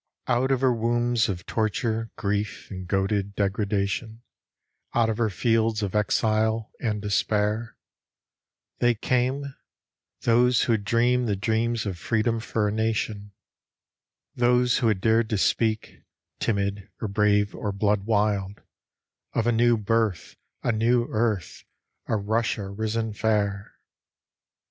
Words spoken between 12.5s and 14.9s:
a nation: 80 DELIVERANCE? 81 Those who